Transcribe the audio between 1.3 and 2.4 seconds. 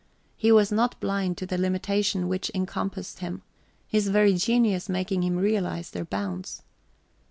to the limitations